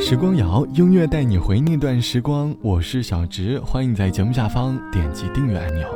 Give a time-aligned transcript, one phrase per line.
[0.00, 2.54] 时光谣，音乐带你回那段时光。
[2.62, 5.86] 我是小植，欢迎在节目下方点击订阅按钮。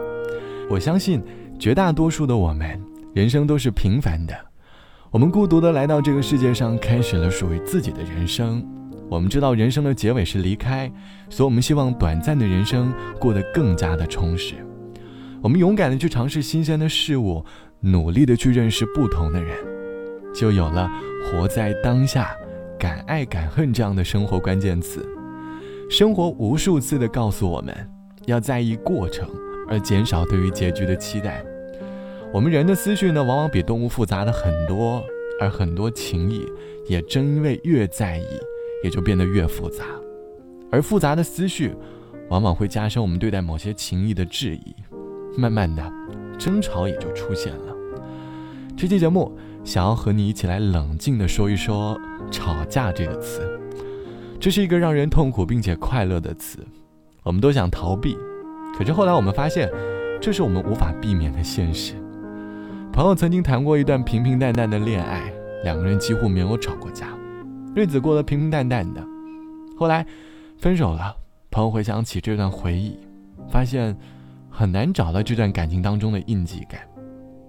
[0.68, 1.22] 我相信，
[1.56, 2.78] 绝大多数的我们，
[3.14, 4.34] 人生都是平凡的。
[5.10, 8.66] 我们孤独的来到这个世界上，开始了属于自己的人生。
[9.08, 10.90] 我们知道人生的结尾是离开，
[11.30, 14.54] 所以我们希望短暂的人生过得更加的充实。
[15.40, 17.44] 我们勇敢的去尝试新鲜的事物，
[17.80, 19.56] 努力的去认识不同的人，
[20.34, 20.90] 就有了
[21.24, 22.30] 活在当下。
[22.82, 25.08] 敢爱敢恨这样的生活关键词，
[25.88, 27.72] 生活无数次的告诉我们，
[28.26, 29.30] 要在意过程，
[29.68, 31.44] 而减少对于结局的期待。
[32.34, 35.00] 我们人的思绪呢，往往比动物复杂的很多，
[35.40, 36.44] 而很多情谊
[36.88, 38.26] 也正因为越在意，
[38.82, 39.84] 也就变得越复杂。
[40.68, 41.72] 而复杂的思绪，
[42.30, 44.74] 往往会加深我们对待某些情谊的质疑，
[45.38, 45.88] 慢慢的，
[46.36, 47.76] 争吵也就出现了。
[48.76, 49.38] 这期节目。
[49.64, 51.96] 想要和你一起来冷静的说一说
[52.32, 53.46] “吵架”这个词，
[54.40, 56.66] 这是一个让人痛苦并且快乐的词，
[57.22, 58.16] 我们都想逃避，
[58.76, 59.70] 可是后来我们发现，
[60.20, 61.94] 这是我们无法避免的现实。
[62.92, 67.06] 朋友曾经谈过一段平平淡淡的恋爱，两个人几乎没有吵过架，
[67.76, 69.00] 日子过得平平淡淡的。
[69.78, 70.04] 后来
[70.58, 71.14] 分手了，
[71.50, 72.98] 朋友回想起这段回忆，
[73.48, 73.96] 发现
[74.50, 76.80] 很难找到这段感情当中的印记感。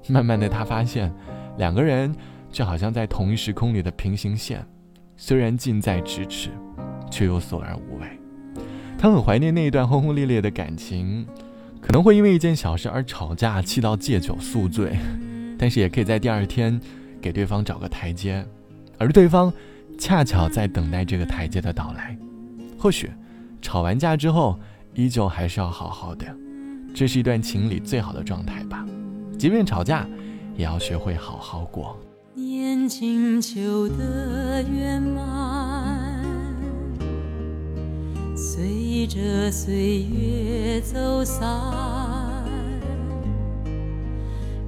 [0.09, 1.11] 慢慢的，他发现。
[1.57, 2.11] 两个人
[2.52, 4.66] 就好像在同一时空里的平行线，
[5.16, 6.50] 虽然近在咫尺，
[7.09, 8.08] 却又索然无味。
[8.97, 11.25] 他很怀念那一段轰轰烈烈的感情，
[11.81, 14.97] 可能会因为一件小事而吵架，气到借酒宿醉，
[15.58, 16.80] 但是也可以在第二天
[17.22, 18.45] 给对方找个台阶，
[18.97, 19.52] 而对方
[19.97, 22.17] 恰巧在等待这个台阶的到来。
[22.78, 23.11] 或许
[23.61, 24.59] 吵完架之后，
[24.94, 26.25] 依旧还是要好好的，
[26.94, 28.86] 这是一段情里最好的状态吧。
[29.38, 30.08] 即便吵架。
[30.56, 32.00] 也要学会好好过。
[32.83, 36.21] 念金秋的圆满，
[38.35, 41.49] 随着岁月走散，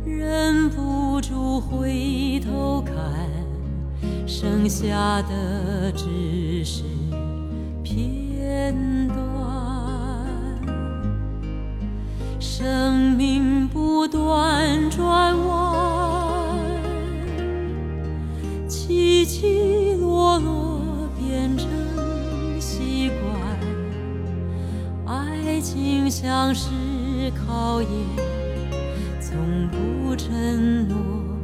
[0.05, 2.95] 忍不住回头看，
[4.25, 6.83] 剩下的只是
[7.83, 8.73] 片
[9.09, 9.17] 段。
[12.39, 15.64] 生命不断转弯，
[26.17, 26.69] 像是
[27.45, 27.89] 考验，
[29.19, 31.34] 从不承诺。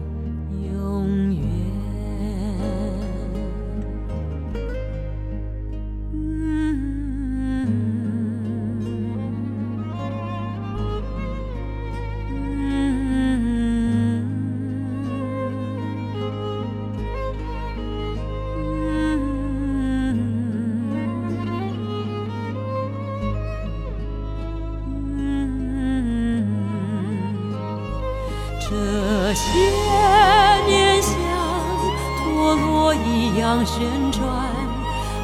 [33.05, 34.21] 一样旋转，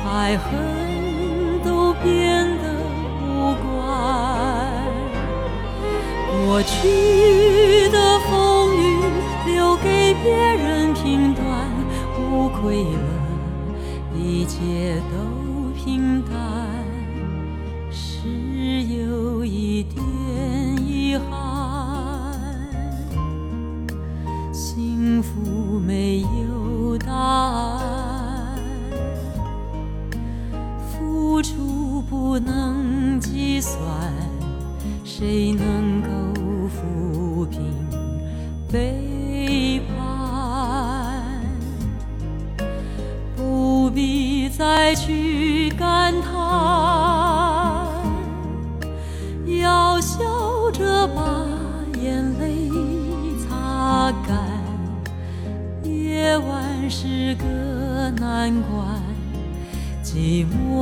[0.06, 2.64] 爱恨都变得
[3.22, 3.68] 无关。
[6.46, 8.80] 过去的风雨
[9.46, 11.46] 留给别人评断，
[12.16, 13.08] 不愧了，
[14.16, 15.16] 一切都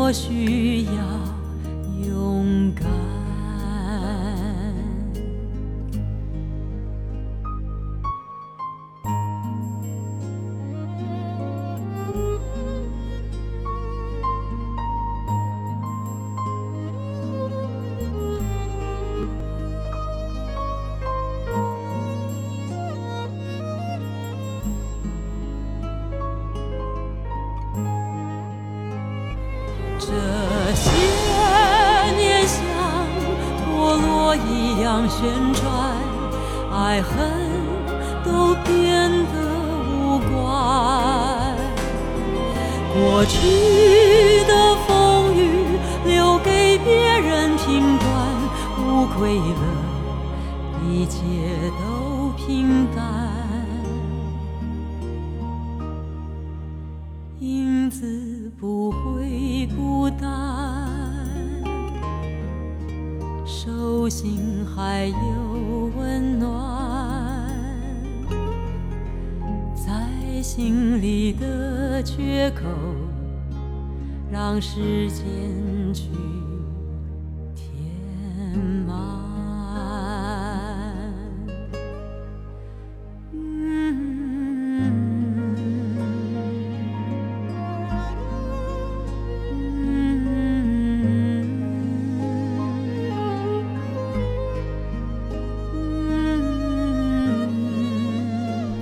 [0.06, 1.15] 我需要。
[34.96, 35.66] 一样旋转，
[36.72, 37.12] 爱恨
[38.24, 39.36] 都变得
[39.92, 40.34] 无关。
[42.94, 44.05] 过去。
[70.48, 72.62] 心里的缺口，
[74.32, 75.26] 让时间
[75.92, 76.04] 去。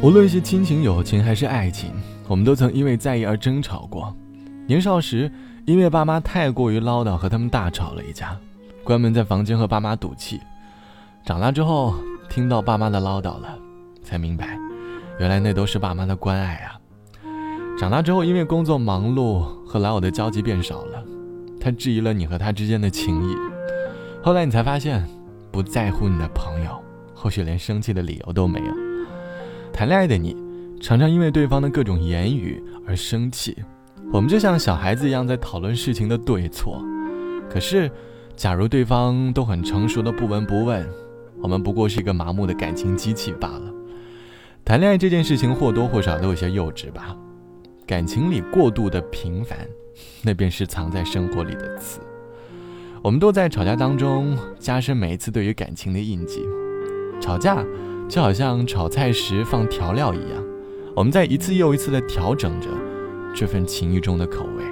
[0.04, 1.94] 无论是亲情、友情还是爱情，
[2.28, 4.14] 我们都曾因为在意而争吵过。
[4.68, 5.32] 年少时，
[5.64, 8.38] 因为爸妈太过于唠叨，和他们大吵了一架，
[8.84, 10.42] 关门在房间和爸妈赌气。
[11.24, 11.96] 长大之后，
[12.30, 13.58] 听到爸妈的唠叨了，
[14.04, 14.60] 才明白，
[15.22, 16.78] 原来那都是爸妈的关爱啊。
[17.80, 21.02] 长大之后，因为工作忙碌，和老友的交集变少了，
[21.62, 23.38] 他质疑了你和他之间的情谊。
[24.22, 25.02] 后来你才发现，
[25.50, 26.78] 不在乎你的朋友，
[27.16, 28.93] 或许连生气的理由都没有。
[29.74, 30.38] 谈恋爱的你，
[30.80, 33.58] 常常因为对方的各种言语而生气。
[34.14, 36.80] 我们就像小孩子一样，在讨论事情的对错。
[37.50, 37.90] 可是，
[38.36, 40.88] 假如对方都很成熟的不闻不问，
[41.42, 43.74] 我们不过是一个麻木的感情机器罢了。
[44.64, 47.18] 谈恋爱这件事情或多或少都有些幼稚吧。
[47.88, 49.58] 感情里过度的平凡，
[50.22, 52.00] 那便是藏在生活里的刺。
[53.02, 56.46] 我们都在吵架当中加深每一次对于感情的印记。
[57.20, 57.66] 吵架。
[58.10, 60.44] 就好像炒菜时放调料一样，
[60.96, 62.68] 我们在一次又一次的调整着
[63.34, 64.64] 这份情谊中的口味，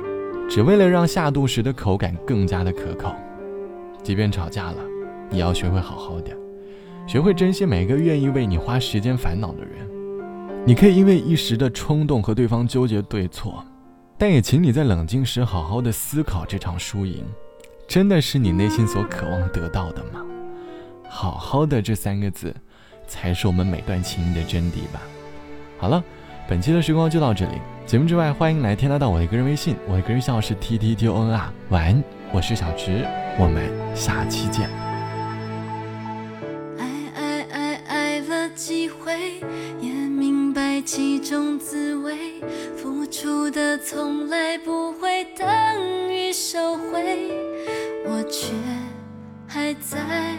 [0.47, 3.15] 只为了让下肚时的口感更加的可口。
[4.03, 4.77] 即便吵架了，
[5.31, 6.31] 也要学会好好的，
[7.07, 9.71] 学会珍惜每个愿意为你花时间烦恼的人。
[10.65, 13.65] 你可以因为一时的冲动和对方纠结对错，
[14.17, 17.23] 但也请你在冷静时好好的思考这场输赢，
[17.87, 20.23] 真的是你内心所渴望得到的吗？
[21.09, 22.55] 好好的这三个字。
[23.11, 25.01] 才是我们每段情谊的真谛吧。
[25.77, 26.01] 好了，
[26.47, 27.51] 本期的时光就到这里。
[27.85, 31.51] 节目之外，欢迎来添加到我的个人微信，我的个人号是 t t t o n r。
[31.69, 33.05] 晚安，我是小直，
[33.37, 34.69] 我们下期见。
[36.77, 39.41] 爱爱爱爱了几回，
[39.81, 42.15] 也明白其中滋味。
[42.77, 45.45] 付出的从来不会等
[46.09, 47.29] 于收回，
[48.05, 48.53] 我却
[49.47, 50.37] 还在。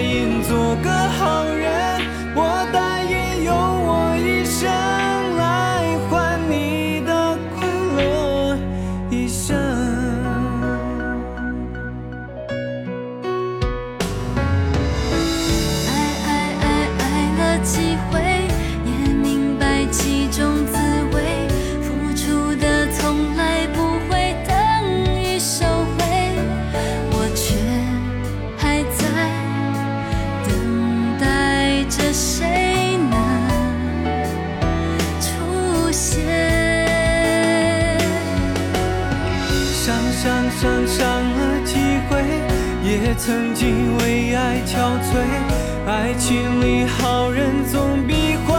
[0.00, 1.37] 应做个好
[43.02, 45.58] 也曾经为爱憔悴。
[45.86, 48.57] 爱情里好人总比坏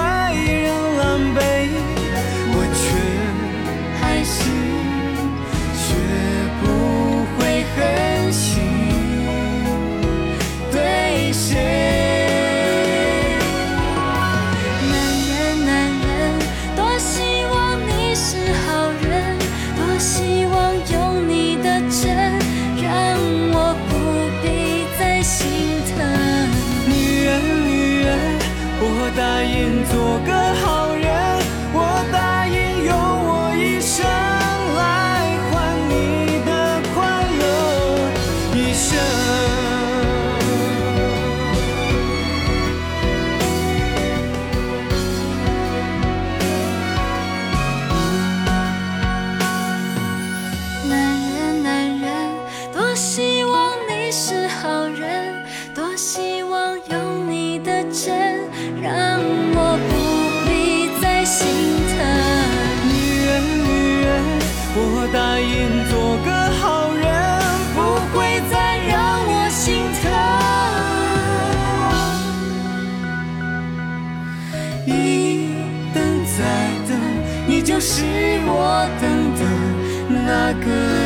[80.70, 80.99] 那